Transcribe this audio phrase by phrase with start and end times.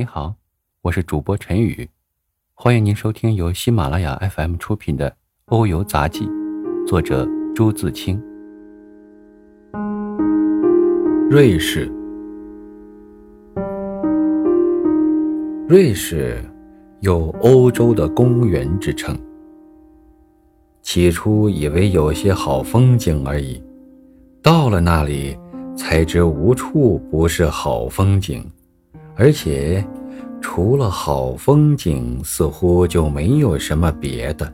[0.00, 0.34] 您好，
[0.80, 1.86] 我是主播陈宇，
[2.54, 5.10] 欢迎您收听由喜马拉雅 FM 出品的
[5.48, 6.24] 《欧游杂记》，
[6.86, 8.18] 作者朱自清。
[11.28, 11.92] 瑞士，
[15.68, 16.42] 瑞士
[17.00, 19.14] 有欧洲的公园之称。
[20.80, 23.62] 起初以为有些好风景而已，
[24.40, 25.36] 到了那里
[25.76, 28.50] 才知无处不是好风景。
[29.20, 29.84] 而且，
[30.40, 34.50] 除了好风景，似乎就没有什么别的。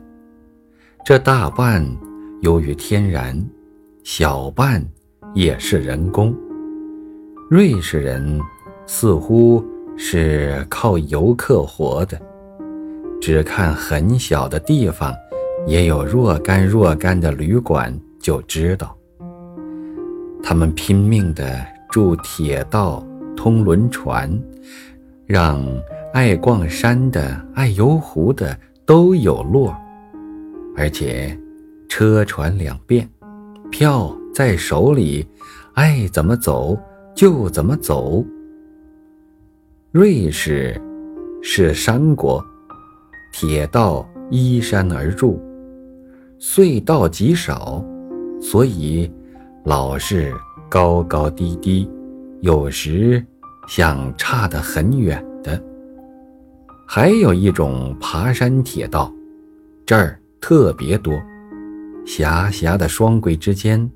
[1.05, 1.81] 这大半
[2.41, 3.41] 由于天然，
[4.03, 4.85] 小半
[5.33, 6.35] 也是人工。
[7.49, 8.41] 瑞士人
[8.85, 9.63] 似乎
[9.95, 12.21] 是靠游客活的，
[13.21, 15.15] 只看很小的地方，
[15.65, 18.93] 也有若干若干的旅馆，就知道
[20.43, 23.01] 他们拼命地筑铁道。
[23.37, 24.27] 通轮船，
[25.27, 25.63] 让
[26.11, 29.73] 爱逛山的、爱游湖的都有落，
[30.75, 31.37] 而且
[31.87, 33.07] 车船两便，
[33.69, 35.25] 票在手里，
[35.75, 36.77] 爱怎么走
[37.15, 38.25] 就怎么走。
[39.91, 40.81] 瑞士
[41.41, 42.43] 是山国，
[43.31, 45.39] 铁道依山而筑，
[46.39, 47.85] 隧道极少，
[48.41, 49.09] 所以
[49.63, 50.33] 老是
[50.67, 51.89] 高高低低。
[52.41, 53.23] 有时
[53.67, 55.61] 像差得很远的，
[56.87, 59.11] 还有一种爬山铁道，
[59.85, 61.13] 这儿特别多。
[62.05, 63.89] 狭狭的双轨之间，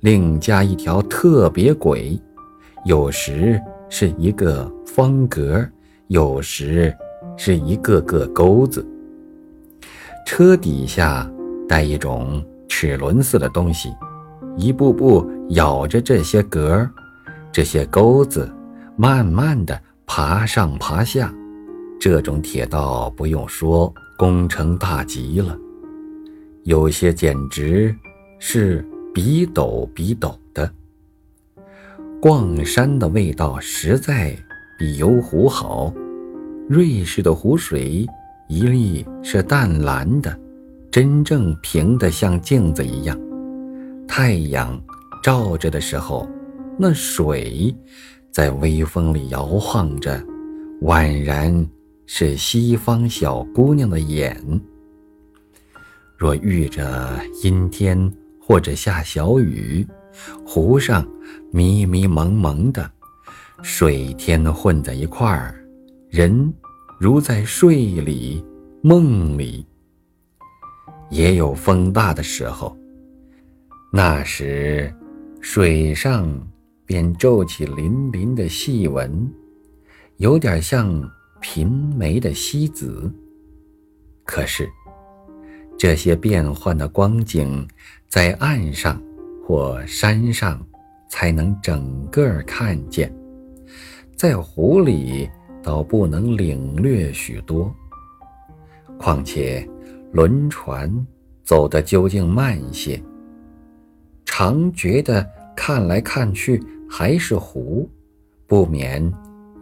[0.00, 2.20] 另加一条特别轨，
[2.84, 5.66] 有时是一个方格，
[6.08, 6.94] 有时
[7.36, 8.86] 是一个个钩子。
[10.26, 11.28] 车底下
[11.66, 13.88] 带一种齿轮似的东西，
[14.56, 16.90] 一步步咬着这些格儿。
[17.50, 18.50] 这些钩子
[18.96, 21.32] 慢慢的爬上爬下，
[21.98, 25.56] 这种铁道不用说，工程大极了。
[26.64, 27.94] 有些简直
[28.38, 30.70] 是比陡比陡的。
[32.20, 34.36] 逛山的味道实在
[34.78, 35.92] 比游湖好。
[36.68, 38.06] 瑞士的湖水
[38.48, 40.38] 一粒是淡蓝的，
[40.90, 43.18] 真正平的像镜子一样。
[44.06, 44.78] 太阳
[45.22, 46.28] 照着的时候。
[46.80, 47.74] 那水
[48.30, 50.24] 在微风里摇晃着，
[50.82, 51.68] 宛然
[52.06, 54.40] 是西方小姑娘的眼。
[56.16, 57.98] 若遇着阴天
[58.40, 59.84] 或者下小雨，
[60.46, 61.04] 湖上
[61.50, 62.88] 迷迷蒙蒙的，
[63.60, 65.60] 水天混在一块儿，
[66.08, 66.54] 人
[67.00, 68.44] 如在睡里
[68.82, 69.66] 梦里。
[71.10, 72.76] 也有风大的时候，
[73.92, 74.94] 那时
[75.40, 76.24] 水上。
[76.88, 79.30] 便皱起粼粼的细纹，
[80.16, 80.88] 有点像
[81.42, 83.12] 颦眉的西子。
[84.24, 84.66] 可是，
[85.76, 87.68] 这些变幻的光景，
[88.08, 88.98] 在岸上
[89.46, 90.66] 或山上
[91.10, 93.14] 才能整个看见，
[94.16, 95.28] 在湖里
[95.62, 97.70] 倒不能领略许多。
[98.98, 99.68] 况且，
[100.12, 100.90] 轮船
[101.44, 102.98] 走得究竟慢些，
[104.24, 105.22] 常觉得
[105.54, 106.58] 看来看去。
[106.88, 107.88] 还是湖，
[108.46, 109.12] 不免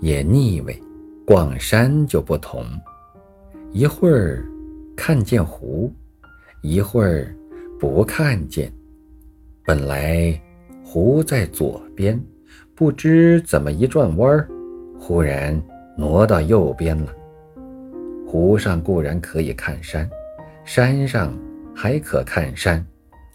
[0.00, 0.81] 也腻味。
[1.26, 2.64] 逛山就不同，
[3.72, 4.47] 一会儿
[4.97, 5.92] 看见湖，
[6.62, 7.34] 一会儿
[7.81, 8.72] 不看见。
[9.65, 10.41] 本来
[10.84, 12.22] 湖在左边，
[12.76, 14.48] 不知怎么一转弯儿，
[14.97, 15.60] 忽然
[15.98, 17.12] 挪到右边了。
[18.25, 20.09] 湖上固然可以看山，
[20.65, 21.36] 山上
[21.75, 22.86] 还可看山，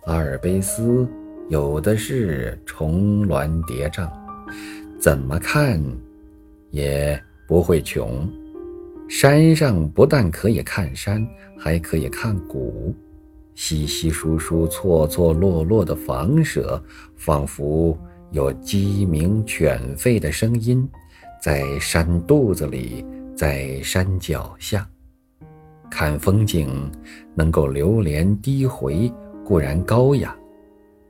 [0.05, 1.05] 阿尔卑斯。
[1.51, 4.09] 有的是重峦叠嶂，
[4.97, 5.77] 怎么看
[6.69, 8.25] 也不会穷。
[9.09, 11.27] 山上不但可以看山，
[11.59, 12.95] 还可以看谷，
[13.53, 16.81] 稀稀疏疏、错错落落的房舍，
[17.17, 17.99] 仿佛
[18.31, 20.87] 有鸡鸣犬吠的声音，
[21.43, 23.05] 在山肚子里，
[23.35, 24.87] 在山脚下。
[25.89, 26.89] 看风景，
[27.35, 29.11] 能够流连低回，
[29.43, 30.33] 固然高雅。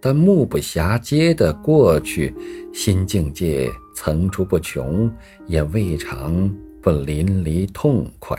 [0.02, 2.34] 但目不暇接的过去，
[2.74, 5.10] 新境界层出不穷，
[5.46, 6.52] 也未尝
[6.82, 8.36] 不淋漓痛快。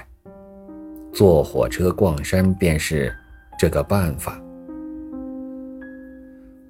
[1.12, 3.14] 坐火车逛山便是
[3.56, 4.42] 这个办法。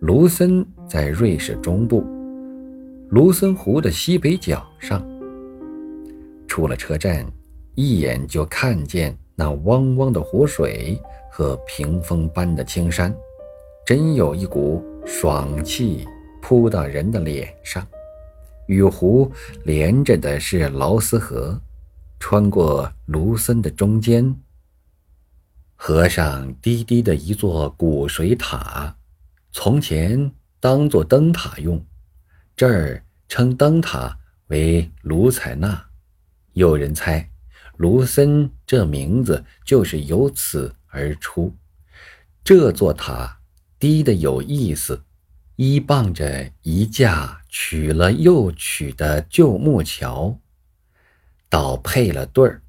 [0.01, 2.05] 卢森在瑞士中部，
[3.09, 5.03] 卢森湖的西北角上。
[6.47, 7.25] 出了车站，
[7.77, 11.01] 一眼就看见那汪汪的湖水
[11.31, 13.15] 和屏风般的青山。
[13.95, 16.09] 真有一股爽气
[16.41, 17.87] 扑到人的脸上。
[18.65, 19.31] 与湖
[19.65, 21.61] 连着的是劳斯河，
[22.19, 24.35] 穿过卢森的中间，
[25.75, 28.97] 河上低低的一座古水塔，
[29.51, 31.85] 从前当做灯塔用，
[32.57, 35.85] 这儿称灯塔为卢采纳。
[36.55, 37.29] 有人猜，
[37.77, 41.55] 卢森这名字就是由此而出。
[42.43, 43.39] 这座塔
[43.83, 45.03] 低的有意思，
[45.57, 50.39] 依傍着一架取了又取的旧木桥，
[51.49, 52.63] 倒配了对儿。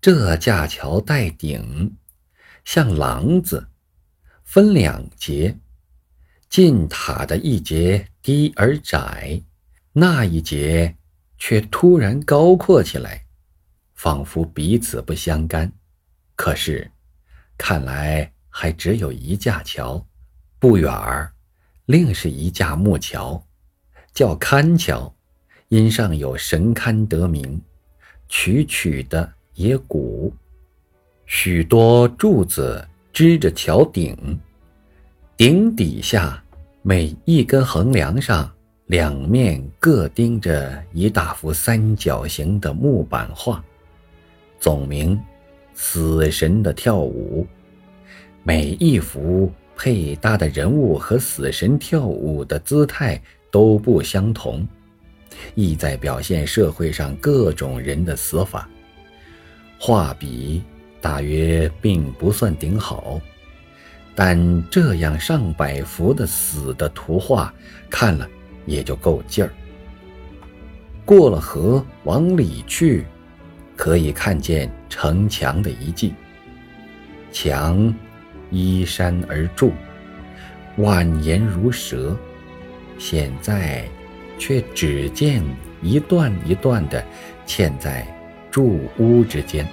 [0.00, 1.96] 这架桥带顶，
[2.64, 3.66] 像廊子，
[4.44, 5.58] 分两节，
[6.48, 9.42] 进塔的一节低而窄，
[9.94, 10.96] 那一节。
[11.36, 13.26] 却突然高阔起来，
[13.94, 15.72] 仿佛彼此不相干。
[16.36, 16.92] 可是，
[17.58, 20.02] 看来还只有一架桥。
[20.58, 21.30] 不远儿，
[21.84, 23.44] 另是一架木桥，
[24.14, 25.14] 叫龛桥，
[25.68, 27.60] 因上有神龛得名。
[28.30, 30.32] 曲曲的也古，
[31.26, 32.82] 许多柱子
[33.12, 34.16] 支着桥顶，
[35.36, 36.42] 顶底下
[36.80, 38.50] 每一根横梁上。
[38.86, 43.62] 两面各钉着一大幅三角形的木板画，
[44.58, 45.20] 总名
[45.74, 47.46] “死神的跳舞”。
[48.46, 53.20] 每一幅配搭的人物和死神跳舞的姿态
[53.50, 54.64] 都不相同，
[55.56, 58.68] 意在表现社会上各种人的死法。
[59.80, 60.62] 画笔
[61.00, 63.20] 大约并不算顶好，
[64.14, 67.52] 但这样上百幅的死的图画
[67.90, 68.28] 看了。
[68.64, 69.50] 也就够劲儿。
[71.04, 73.04] 过了河往里去，
[73.76, 76.12] 可以看见城墙的遗迹。
[77.30, 77.94] 墙
[78.50, 79.72] 依山而筑，
[80.78, 82.16] 蜿蜒如蛇。
[82.98, 83.84] 现在
[84.38, 85.42] 却只见
[85.82, 87.04] 一段一段的
[87.46, 88.06] 嵌在
[88.50, 89.66] 住屋之间，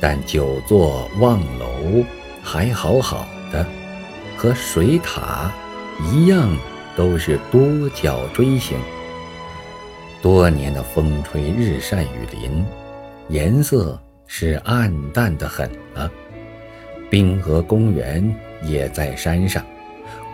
[0.00, 2.04] 但九座望楼
[2.42, 3.66] 还好好的，
[4.36, 5.52] 和水塔
[6.02, 6.48] 一样。
[6.96, 8.78] 都是多角锥形，
[10.22, 12.64] 多年的风吹日晒雨淋，
[13.28, 16.08] 颜色是暗淡的很了。
[17.10, 19.64] 冰河公园也在山上，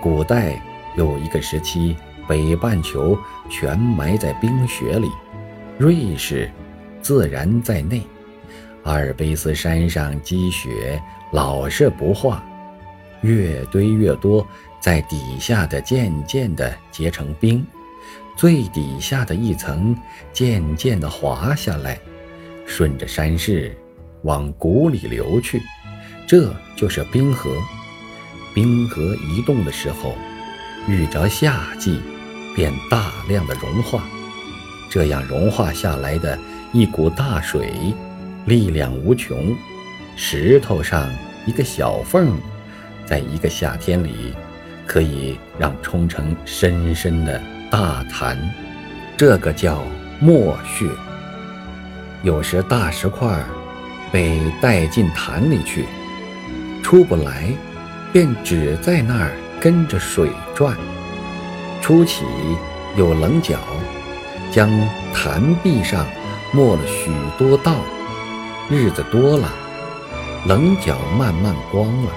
[0.00, 0.60] 古代
[0.96, 1.96] 有一个时期，
[2.26, 3.18] 北半球
[3.50, 5.10] 全埋在冰雪里，
[5.78, 6.50] 瑞士
[7.02, 8.02] 自然在内。
[8.84, 11.00] 阿尔卑斯山上积雪
[11.32, 12.42] 老是不化，
[13.22, 14.46] 越堆越多。
[14.80, 17.62] 在底下的渐渐的结成冰，
[18.34, 19.94] 最底下的一层
[20.32, 22.00] 渐渐的滑下来，
[22.64, 23.76] 顺着山势
[24.22, 25.60] 往谷里流去，
[26.30, 27.50] 这就是冰河。
[28.54, 30.14] 冰河移动的时候，
[30.86, 32.00] 遇着夏季，
[32.54, 34.04] 便大量的融化。
[34.88, 36.38] 这样融化下来的
[36.72, 37.92] 一股大水，
[38.46, 39.56] 力量无穷。
[40.14, 41.10] 石头上
[41.46, 42.38] 一个小缝，
[43.04, 44.32] 在一个夏天里。
[44.86, 47.40] 可以让冲成深深的
[47.70, 48.36] 大潭，
[49.16, 49.82] 这个叫
[50.20, 50.86] 墨穴。
[52.22, 53.44] 有时大石块
[54.12, 55.86] 被带进潭里去，
[56.82, 57.52] 出不来，
[58.12, 60.76] 便只在那儿跟着水转。
[61.80, 62.24] 初起
[62.96, 63.58] 有棱角，
[64.52, 64.68] 将
[65.14, 66.06] 潭壁上
[66.52, 67.76] 磨了许多道，
[68.68, 69.52] 日子多了，
[70.46, 72.12] 棱角慢慢光了。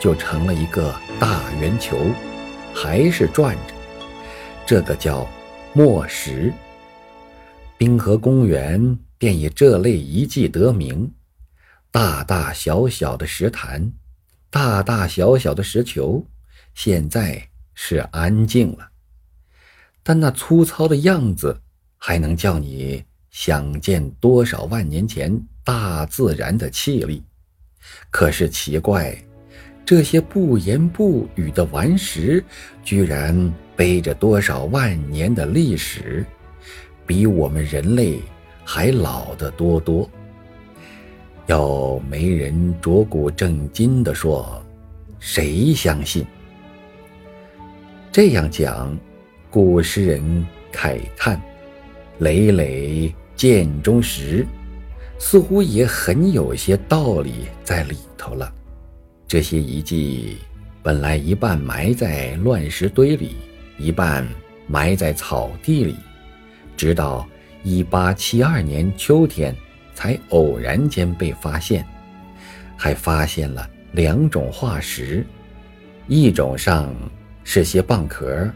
[0.00, 1.98] 就成了一个大圆球，
[2.72, 3.74] 还是转着。
[4.64, 5.26] 这个叫
[5.72, 6.52] 墨石。
[7.76, 11.10] 冰河公园便以这类遗迹得名。
[11.90, 13.90] 大大小小的石潭，
[14.50, 16.24] 大大小小的石球，
[16.74, 18.88] 现在是安静了，
[20.02, 21.60] 但那粗糙的样子，
[21.96, 27.22] 还能叫你想见多少万年前大自然的气力。
[28.10, 29.16] 可是奇怪。
[29.84, 32.44] 这些不言不语的顽石，
[32.84, 36.26] 居然背着多少万年的历史，
[37.06, 38.20] 比我们人类
[38.66, 40.06] 还老得多多。
[41.48, 44.62] 要没人着骨正经的说，
[45.18, 46.24] 谁相信？
[48.12, 48.94] 这样讲，
[49.48, 51.40] 古诗人慨叹
[52.20, 54.46] ：“累累涧中石”，
[55.18, 58.52] 似乎也很有些道理在里头了。
[59.26, 60.36] 这些遗迹
[60.82, 63.36] 本来一半埋在乱石堆里，
[63.78, 64.26] 一半
[64.66, 65.96] 埋在草地里，
[66.76, 67.26] 直到
[67.64, 69.56] 1872年秋天
[69.98, 71.84] 才偶然间被发现，
[72.76, 75.26] 还发现了两种化石，
[76.06, 76.94] 一种上
[77.42, 78.48] 是些蚌壳，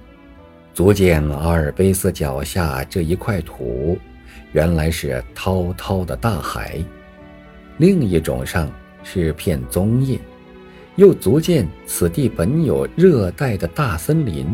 [0.72, 3.98] 足见阿尔卑斯脚下这一块土
[4.52, 6.78] 原来是滔滔的大海；
[7.78, 8.70] 另一种上
[9.02, 10.20] 是片棕叶，
[10.94, 14.46] 又足见此地本有热带的大森林。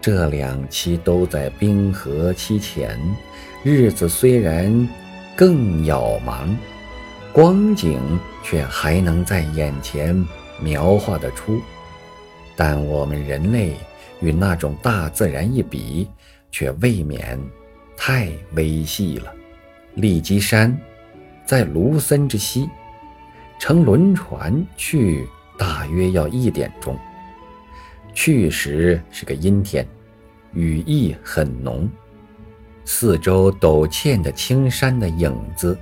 [0.00, 2.98] 这两期都在冰河期前，
[3.62, 4.88] 日子虽然
[5.38, 6.48] 更渺茫，
[7.32, 8.00] 光景
[8.42, 10.26] 却还能在眼前
[10.60, 11.62] 描画得出。
[12.56, 13.76] 但我们人类
[14.18, 16.08] 与那种大自然一比，
[16.50, 17.38] 却未免
[17.96, 19.32] 太微细了。
[19.94, 20.76] 利基山
[21.46, 22.68] 在卢森之西，
[23.60, 25.24] 乘轮船去
[25.56, 26.98] 大约要一点钟。
[28.12, 29.86] 去时是个阴天，
[30.52, 31.88] 雨意很浓，
[32.90, 35.78] 四周陡峭的青山的影子，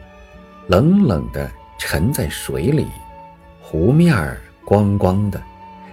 [0.66, 1.48] 冷冷地
[1.78, 2.84] 沉在水里，
[3.62, 5.40] 湖面儿光光的，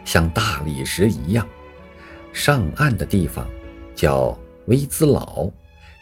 [0.03, 1.47] 像大理石一样。
[2.33, 3.47] 上岸的地方
[3.93, 5.47] 叫威兹老，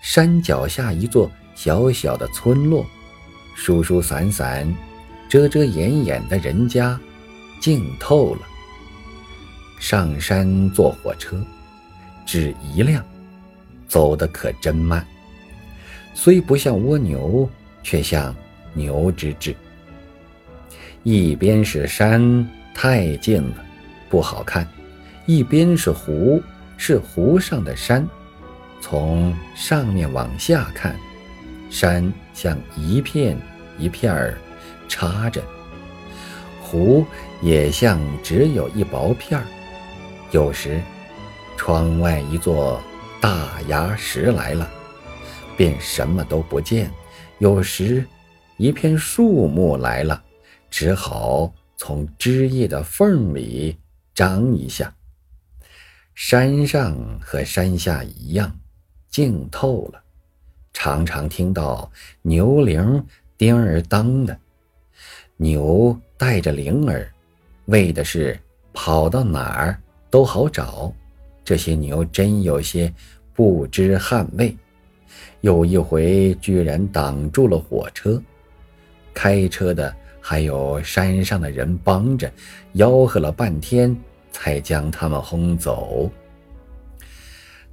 [0.02, 2.86] 山脚下一座小小的村落，
[3.54, 4.74] 疏疏散散、
[5.28, 6.98] 遮遮掩掩的人家，
[7.60, 8.42] 静透了。
[9.78, 11.36] 上山坐火车，
[12.26, 13.04] 只一辆，
[13.92, 15.06] 走得可真慢。
[16.14, 17.50] 虽不像蜗牛，
[17.84, 18.34] 却像
[18.74, 19.54] 牛之志。
[21.04, 23.56] 一边是山，太近了，
[24.10, 24.64] 不好看；
[25.26, 26.42] 一边是湖，
[26.78, 28.08] 是湖上的山。
[28.80, 30.96] 从上面往下看，
[31.70, 33.38] 山像一片
[33.78, 34.38] 一片儿
[34.88, 35.44] 插着，
[36.62, 37.06] 湖
[37.42, 39.46] 也像只有一薄片儿。
[40.32, 40.80] 有时，
[41.58, 42.82] 窗外一座
[43.22, 44.68] 大牙石来了，
[45.56, 46.88] 便什么都不见；
[47.38, 48.04] 有时，
[48.58, 50.20] 一片树木来了，
[50.72, 53.78] 只好从枝叶的缝里
[54.16, 54.92] 张一下。
[56.16, 58.52] 山上和山下一样，
[59.12, 60.02] 静透了，
[60.74, 61.92] 常常听到
[62.24, 63.06] 牛铃
[63.38, 64.36] 叮儿当的，
[65.38, 67.08] 牛带着铃儿，
[67.66, 68.40] 为的是
[68.74, 69.80] 跑到哪儿。
[70.10, 70.94] 都好找，
[71.52, 72.90] 这些牛真有些
[73.34, 74.56] 不知捍卫。
[75.42, 78.24] 有一回居然挡住了火车，
[79.14, 82.32] 开车的还有山上的人帮着，
[82.76, 83.94] 吆喝了半天
[84.32, 86.10] 才将他们轰走。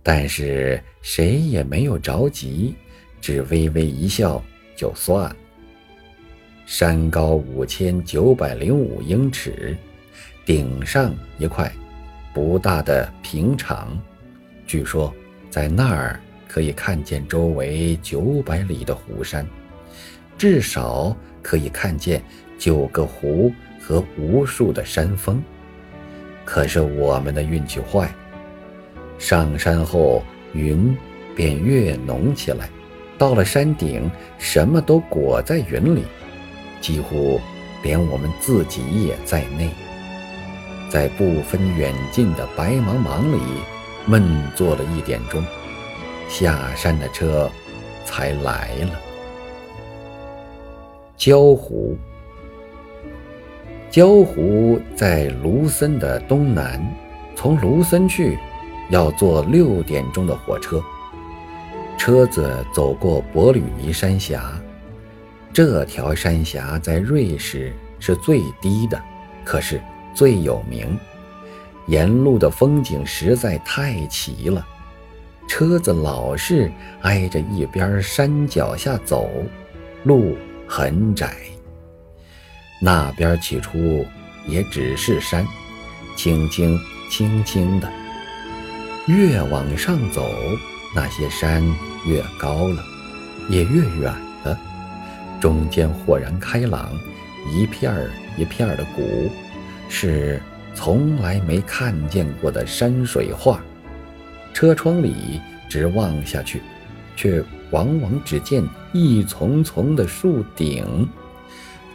[0.02, 2.74] 但是谁也没有着急，
[3.20, 4.42] 只微微一笑
[4.74, 5.36] 就算了。
[6.66, 9.78] 山高五千九百零五英尺，
[10.44, 11.72] 顶上一块。
[12.38, 14.00] 不大的平场，
[14.64, 15.12] 据说
[15.50, 19.44] 在那儿可以看见周围九百里的湖山，
[20.38, 22.22] 至少可以看见
[22.56, 25.42] 九个湖和无数的山峰。
[26.44, 28.08] 可是我们的运气坏，
[29.18, 30.96] 上山后云
[31.34, 32.70] 便越浓起来，
[33.18, 36.04] 到了山顶，什么都裹在云里，
[36.80, 37.40] 几乎
[37.82, 39.70] 连我们自己也在内。
[40.90, 43.38] 在不分远近的白茫茫里
[44.06, 44.22] 闷
[44.54, 45.44] 坐了一点钟，
[46.28, 47.50] 下山的车
[48.06, 48.90] 才来了。
[51.16, 51.96] 焦湖，
[53.90, 56.80] 焦湖在卢森的东南，
[57.36, 58.38] 从卢森去
[58.88, 60.82] 要坐六点钟的火车。
[61.98, 64.58] 车子走过伯吕尼山峡，
[65.52, 68.98] 这条山峡在瑞士是最低的，
[69.44, 69.78] 可是。
[70.18, 70.98] 最有名，
[71.86, 74.66] 沿路的风景实在太奇了，
[75.46, 76.72] 车子老是
[77.02, 79.30] 挨着一边山脚下走，
[80.02, 81.36] 路很窄。
[82.82, 84.04] 那边起初
[84.44, 85.46] 也只是山，
[86.16, 86.76] 轻轻
[87.08, 87.88] 轻轻的，
[89.06, 90.28] 越往上走，
[90.96, 91.62] 那些山
[92.04, 92.82] 越高了，
[93.48, 94.58] 也越远了，
[95.40, 96.90] 中间豁然开朗，
[97.52, 99.30] 一片儿一片儿的谷。
[99.88, 100.40] 是
[100.74, 103.60] 从来没看见过的山水画，
[104.52, 106.62] 车窗里直望下去，
[107.16, 111.08] 却往往只见一丛丛的树顶，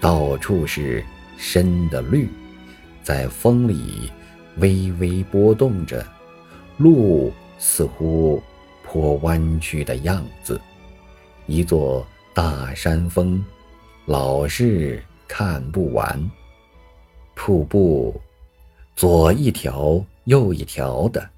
[0.01, 1.03] 到处是
[1.38, 2.29] 深的绿，
[3.01, 4.12] 在风里
[4.57, 6.05] 微微波动着，
[6.77, 8.41] 路似乎
[8.83, 10.59] 颇弯曲的样子，
[11.45, 13.43] 一座大山峰，
[14.05, 16.29] 老是看不完。
[17.35, 18.19] 瀑布，
[18.95, 21.29] 左一条，右一条的，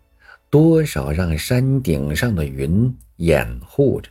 [0.50, 4.10] 多少让山顶上的云掩护着，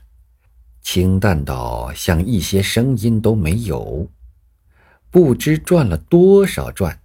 [0.82, 4.08] 清淡到像一些声音都没有。
[5.10, 6.98] 不知转了多少转，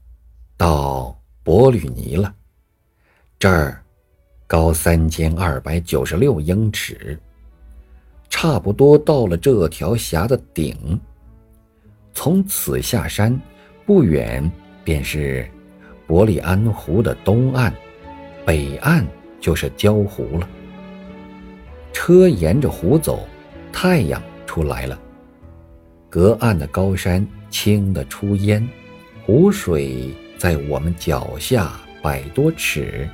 [0.58, 2.34] 到伯吕尼了。
[3.38, 3.84] 这儿
[4.48, 7.20] 高三千二百九十六英尺，
[8.30, 11.00] 差不多到了这条峡的顶。
[12.14, 13.40] 从此下山
[13.86, 14.52] 不远，
[14.90, 15.48] 便是
[16.08, 17.72] 伯利安湖的东岸，
[18.44, 19.06] 北岸
[19.40, 20.50] 就是焦湖了。
[21.94, 23.28] 车沿着湖走，
[23.72, 25.00] 太阳出来了，
[26.10, 28.68] 隔岸的高山青得出烟，
[29.24, 33.08] 湖水在我们脚下百多尺，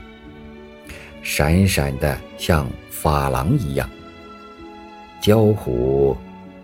[1.22, 3.90] 闪闪的像珐琅一样。
[5.20, 6.16] 焦湖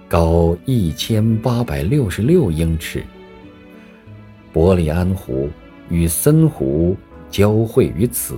[0.08, 3.04] 高一千八百六十六英尺，
[4.54, 5.50] 伯利安湖
[5.90, 6.96] 与森湖
[7.30, 8.38] 交汇于此，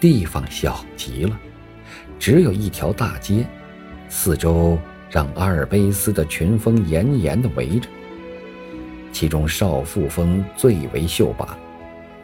[0.00, 1.38] 地方小极了，
[2.18, 3.46] 只有一条大街，
[4.08, 4.78] 四周
[5.10, 7.88] 让阿尔卑斯的群峰严严地围着。
[9.12, 11.56] 其中少妇峰最为秀拔，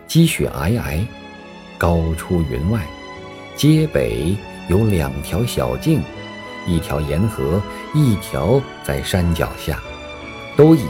[0.07, 1.07] 积雪皑皑，
[1.77, 2.81] 高出云外。
[3.55, 4.35] 街北
[4.69, 6.01] 有两条小径。
[6.67, 7.63] 一条沿河，
[7.95, 9.81] 一条在山脚下，
[10.55, 10.83] 都以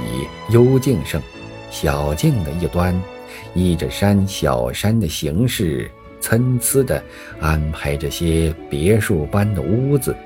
[0.50, 1.22] 幽静胜。
[1.70, 3.00] 小径的一端，
[3.54, 7.02] 依着山小山的形式，参差地
[7.40, 10.16] 安排着些别墅般的屋子。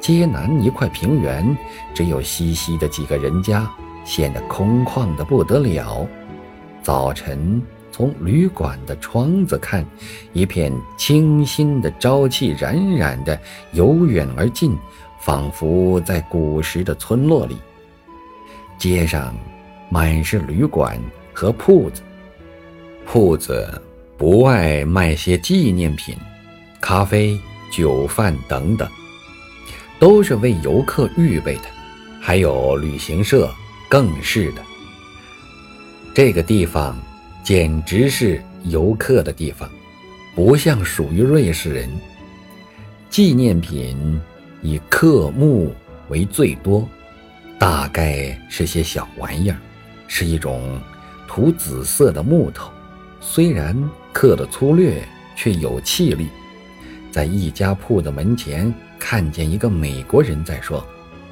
[0.00, 1.56] 街南一块平原，
[1.94, 3.68] 只有稀稀的几个人家，
[4.04, 6.06] 显得空旷的不得了。
[6.82, 9.84] 早晨从旅馆的窗子看，
[10.32, 13.38] 一片清新的朝气冉冉的
[13.72, 14.76] 由远而近。
[15.18, 17.56] 仿佛在古时的村落里，
[18.78, 19.34] 街上
[19.88, 21.00] 满是旅馆
[21.32, 22.02] 和铺子，
[23.04, 23.80] 铺子
[24.16, 26.16] 不外卖些纪念品、
[26.80, 27.38] 咖啡、
[27.70, 28.88] 酒饭等等，
[29.98, 31.64] 都是为游客预备的。
[32.20, 33.48] 还有旅行社，
[33.88, 34.62] 更是的。
[36.14, 36.98] 这个地方
[37.44, 39.70] 简直是游客的地方，
[40.34, 41.88] 不像属于瑞士人。
[43.10, 44.20] 纪念品。
[44.62, 45.72] 以刻木
[46.08, 46.88] 为最多，
[47.56, 49.56] 大概是些小玩意儿，
[50.08, 50.80] 是一种
[51.26, 52.70] 涂紫色的木头，
[53.20, 53.76] 虽然
[54.12, 55.02] 刻得粗略，
[55.36, 56.28] 却有气力。
[57.10, 60.84] 在一家铺的门前，看见一个美国人在说：“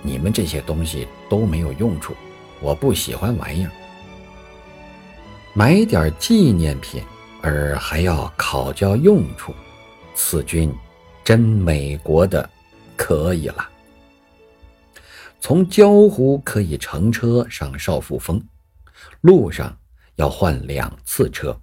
[0.03, 2.15] 你们这些东西都没有用处，
[2.61, 3.71] 我不喜欢玩意儿。
[5.53, 7.03] 买点纪念品，
[7.43, 9.55] 而还要考究用处，
[10.15, 10.73] 此君
[11.23, 12.49] 真美国的。”
[12.97, 13.69] 可以了。
[15.41, 18.41] 从焦湖可以乘车上少妇峰，
[19.25, 19.75] 路上
[20.17, 21.59] 要换两次车。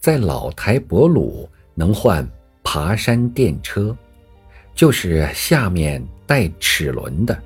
[0.00, 2.26] 在老台伯鲁能换
[2.62, 3.94] 爬山电车，
[4.74, 7.38] 就是下面带齿轮的。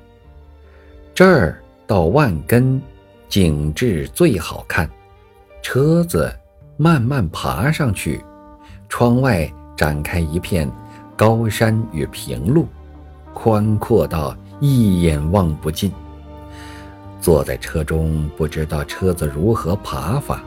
[1.13, 2.81] 这儿到万根，
[3.27, 4.89] 景致最好看。
[5.61, 6.33] 车子
[6.77, 8.23] 慢慢爬上去，
[8.87, 10.71] 窗外展开一片
[11.17, 12.65] 高山与平路。
[13.33, 15.91] 宽阔到一眼望不尽。
[17.21, 20.41] 坐在车中，不知道车子如何爬法，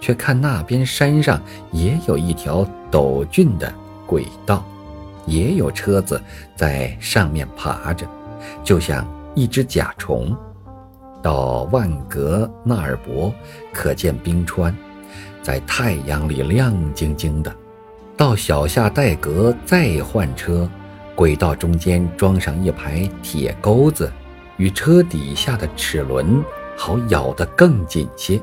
[0.00, 1.40] 却看那边山上
[1.72, 3.72] 也有一条陡峻的
[4.06, 4.64] 轨道，
[5.26, 6.20] 也有车子
[6.54, 8.06] 在上面爬着，
[8.64, 10.36] 就像一只甲虫。
[11.22, 13.32] 到万格纳尔伯，
[13.72, 14.74] 可见冰川，
[15.42, 17.52] 在太阳里亮晶晶的。
[18.16, 20.68] 到小夏戴格再换车。
[21.14, 24.12] 轨道中间装上一排铁钩子，
[24.56, 26.42] 与车底下的齿轮
[26.76, 28.40] 好咬得更紧些。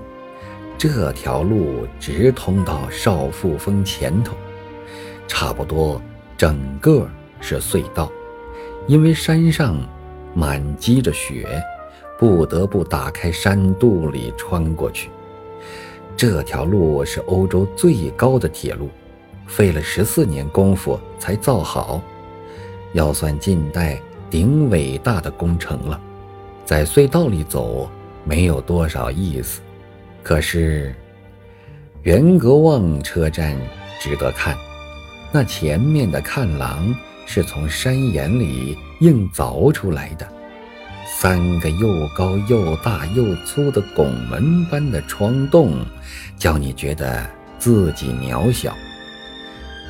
[0.77, 4.35] 这条路直通到少妇峰前头，
[5.27, 6.01] 差不多
[6.37, 7.07] 整个
[7.39, 8.11] 是隧道。
[8.87, 9.77] 因为山上
[10.33, 11.47] 满积着雪，
[12.19, 15.09] 不得不打开山肚里穿过去。
[16.17, 18.89] 这条路是欧洲最高的铁路，
[19.47, 22.01] 费了十四年功夫才造好。
[22.91, 24.01] 要算近代
[24.33, 26.01] 顶伟大的工程了，
[26.65, 27.87] 在隧道里走
[28.23, 29.61] 没有多少意思，
[30.23, 30.91] 可是
[32.01, 33.55] 元格旺车站
[34.01, 34.57] 值得看。
[35.31, 36.95] 那前面的看廊
[37.27, 40.27] 是从山岩里硬凿出来的，
[41.05, 45.85] 三个又高又大又粗的拱门般的窗洞，
[46.37, 47.23] 叫你觉得
[47.59, 48.73] 自己渺小，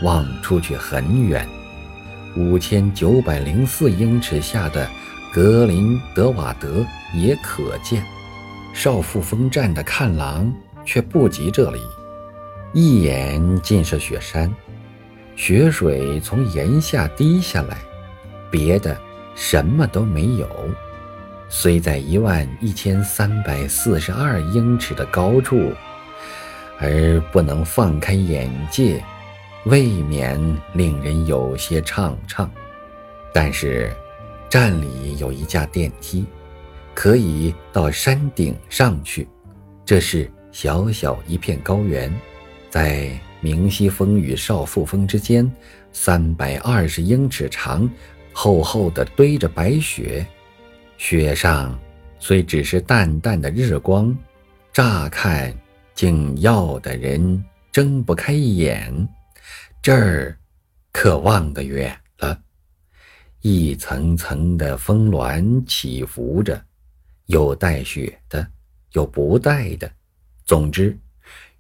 [0.02, 1.48] 望出去很远。
[2.36, 4.90] 五千九百零四英尺下的
[5.32, 8.04] 格林德瓦德也可见，
[8.74, 10.52] 少妇峰站的看廊
[10.84, 11.80] 却不及这里，
[12.74, 14.52] 一眼尽是雪山，
[15.36, 17.78] 雪水从岩下滴下来，
[18.50, 18.98] 别的
[19.36, 20.50] 什么都没有。
[21.50, 25.72] 虽在一万一千三百四十二英尺的高处，
[26.80, 29.04] 而不能放开眼界。
[29.66, 30.38] 未免
[30.74, 32.50] 令人有些怅怅，
[33.34, 33.94] 但是，
[34.50, 36.26] 站里有一架电梯，
[36.94, 39.26] 可以到山顶上去。
[39.86, 42.14] 这是小小一片高原，
[42.70, 45.50] 在明西峰与少妇峰之间，
[45.94, 47.90] 三百二十英尺长，
[48.34, 50.26] 厚厚的堆着白雪。
[50.98, 51.78] 雪上
[52.20, 54.14] 虽只是淡淡的日光，
[54.74, 55.54] 乍看
[55.96, 59.08] 竟耀得人睁不开眼。
[59.84, 60.40] 这儿
[60.94, 62.42] 可望得远了。
[63.42, 66.64] 一层层的峰峦起伏着，
[67.26, 68.48] 有带雪的，
[68.94, 69.92] 有不带的。
[70.46, 70.98] 总之，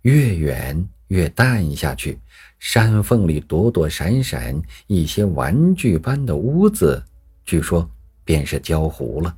[0.04, 2.18] 越远越淡下去。
[2.60, 4.58] 山缝里躲躲闪闪
[4.88, 7.04] 一些玩具般的屋子，
[7.44, 7.92] 据说
[8.24, 9.38] 便是焦湖了。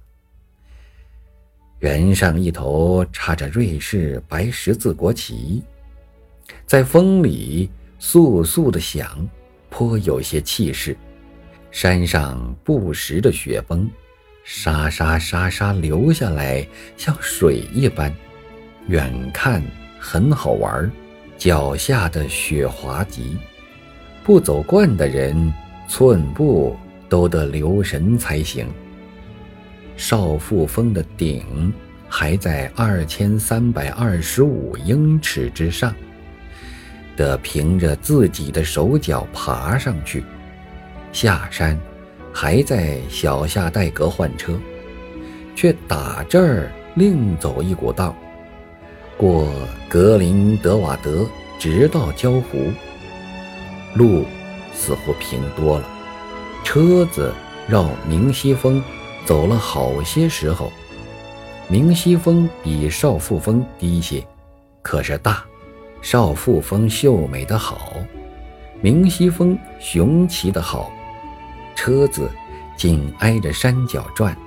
[1.80, 5.63] 原上一头插着瑞士白十字国旗，
[6.67, 7.67] 在风里
[7.99, 9.27] 簌簌的响，
[9.69, 10.95] 颇有些气势。
[11.71, 13.89] 山上不时的雪崩，
[14.43, 18.13] 沙沙沙沙流下来，像水一般，
[18.88, 19.62] 远看
[19.99, 20.89] 很好玩，
[21.38, 23.38] 脚下的雪滑极，
[24.23, 25.53] 不走惯的人
[25.89, 26.77] 寸步
[27.10, 28.67] 都得留神才行。
[29.97, 31.73] 少妇峰的顶
[32.08, 35.93] 还在二千三百二十五英尺之上，
[37.15, 40.23] 得凭着自己的手脚爬上去。
[41.12, 41.80] 下山，
[42.34, 44.60] 还在小夏戴格换车，
[45.56, 48.15] 却打这儿另走一股道，
[49.17, 49.49] 过
[49.88, 51.25] 格林德瓦德，
[51.58, 52.71] 直到焦湖。
[53.93, 54.25] 路
[54.73, 55.86] 似乎平多了，
[56.65, 57.34] 车子
[57.65, 58.84] 绕明西峰
[59.23, 60.69] 走了好些时候。
[61.67, 64.21] 明西峰比少妇峰低些，
[64.84, 65.43] 可是大，
[66.06, 67.94] 少妇峰秀美的好，
[68.80, 70.91] 明溪峰雄奇的好。
[71.76, 72.30] 车子
[72.78, 74.38] 紧挨着山脚转，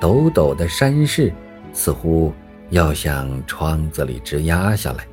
[0.00, 1.32] 陡陡的山势
[1.72, 2.32] 似乎
[2.70, 5.06] 要向窗子里直压下来，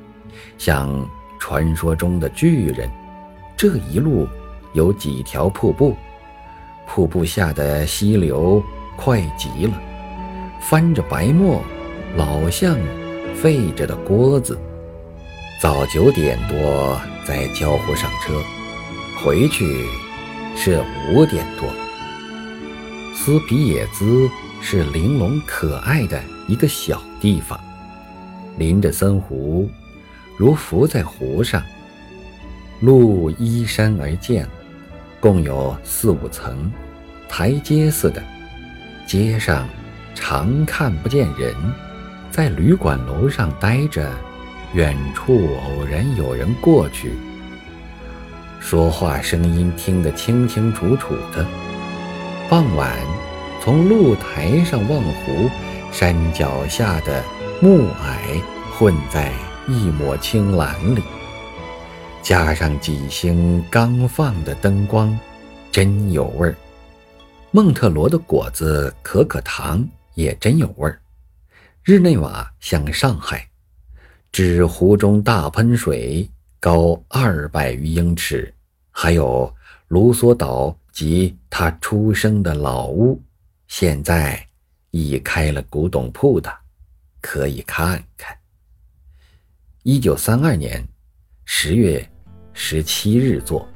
[0.58, 2.90] 像传说中的巨人。
[3.56, 4.26] 这一路
[4.72, 5.94] 有几条瀑布，
[6.84, 8.60] 瀑布下的溪流
[8.96, 9.80] 快极了，
[10.60, 11.62] 翻着白沫，
[12.16, 12.76] 老像
[13.36, 14.58] 沸着的锅子。
[15.60, 18.42] 早九点多在焦湖上车，
[19.22, 19.86] 回去。
[20.56, 21.68] 是五点多。
[23.14, 24.28] 斯皮野兹
[24.62, 26.18] 是玲珑可爱的
[26.48, 27.60] 一个小地方，
[28.56, 29.70] 临着森湖，
[30.38, 31.62] 如浮在湖上。
[32.80, 34.48] 路依山而建，
[35.20, 36.72] 共有四五层，
[37.28, 38.22] 台阶似的。
[39.06, 39.68] 街上
[40.14, 41.54] 常看不见人，
[42.30, 44.10] 在旅馆楼上待着，
[44.74, 47.12] 远处偶然有人过去。
[48.60, 51.46] 说话声音听得清清楚楚的。
[52.48, 52.96] 傍晚，
[53.60, 55.50] 从露台上望湖，
[55.90, 57.24] 山脚下的
[57.60, 58.40] 暮霭
[58.76, 59.32] 混在
[59.66, 61.02] 一抹青蓝里，
[62.22, 65.18] 加上几星刚放的灯光，
[65.72, 66.54] 真有味儿。
[67.50, 71.00] 孟特罗的果子可可糖也真有味儿。
[71.82, 73.48] 日内瓦像上海，
[74.32, 76.28] 只湖中大喷水。
[76.62, 78.52] 高二百余英尺，
[78.90, 79.50] 还有
[79.88, 83.18] 卢梭岛及他出生的老屋，
[83.66, 84.46] 现在
[84.90, 86.54] 已开了古董铺的，
[87.22, 88.36] 可以看看。
[89.84, 90.86] 一九三二年
[91.46, 92.06] 十月
[92.52, 93.66] 十七日作。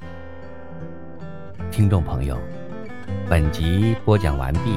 [1.70, 2.38] 听众朋友，
[3.30, 4.76] 本集播讲完毕，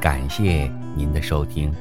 [0.00, 1.74] 感谢您的收听。